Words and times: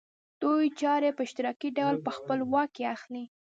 دوی 0.41 0.65
چارې 0.79 1.09
په 1.15 1.21
اشتراکي 1.25 1.69
ډول 1.77 1.95
په 2.05 2.11
خپل 2.17 2.39
واک 2.51 2.69
کې 2.75 2.83
اخلي 2.95 3.25